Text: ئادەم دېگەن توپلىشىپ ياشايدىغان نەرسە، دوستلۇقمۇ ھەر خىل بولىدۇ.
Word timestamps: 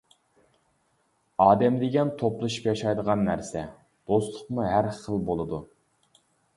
ئادەم 1.45 1.77
دېگەن 1.83 2.11
توپلىشىپ 2.23 2.71
ياشايدىغان 2.71 3.23
نەرسە، 3.31 3.67
دوستلۇقمۇ 4.13 4.69
ھەر 4.75 4.93
خىل 5.01 5.27
بولىدۇ. 5.33 5.67